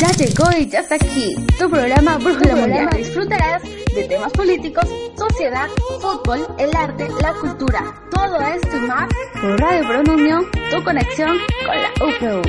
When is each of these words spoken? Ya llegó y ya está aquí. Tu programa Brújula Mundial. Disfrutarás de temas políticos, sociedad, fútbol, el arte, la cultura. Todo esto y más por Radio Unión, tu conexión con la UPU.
Ya 0.00 0.08
llegó 0.12 0.44
y 0.58 0.68
ya 0.68 0.80
está 0.80 0.96
aquí. 0.96 1.34
Tu 1.58 1.70
programa 1.70 2.18
Brújula 2.18 2.56
Mundial. 2.56 2.88
Disfrutarás 2.96 3.62
de 3.62 4.04
temas 4.04 4.32
políticos, 4.32 4.84
sociedad, 5.16 5.68
fútbol, 6.00 6.46
el 6.58 6.74
arte, 6.76 7.08
la 7.20 7.32
cultura. 7.34 7.82
Todo 8.10 8.40
esto 8.40 8.76
y 8.76 8.80
más 8.80 9.08
por 9.40 9.60
Radio 9.60 10.14
Unión, 10.14 10.46
tu 10.70 10.82
conexión 10.82 11.38
con 11.64 11.76
la 11.76 11.90
UPU. 12.40 12.48